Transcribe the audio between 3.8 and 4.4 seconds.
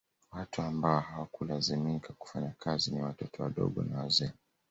na wazee